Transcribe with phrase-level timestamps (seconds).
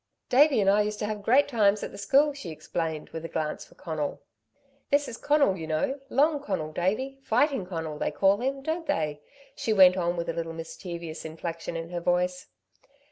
[0.29, 3.27] "Davey and I used to have great times at the school," she explained with a
[3.27, 4.19] glance for Conal.
[4.89, 9.21] "This is Conal, you know, Long Conal, Davey Fighting Conal they call him, don't they?"
[9.55, 12.47] she went on with a little mischievous inflection in her voice.